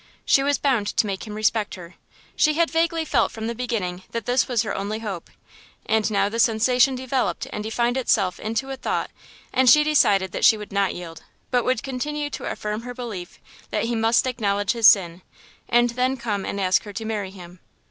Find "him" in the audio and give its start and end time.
1.27-1.35, 17.29-17.59